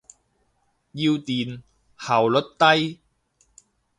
[0.03, 0.05] 要電，
[1.95, 2.99] 效率低。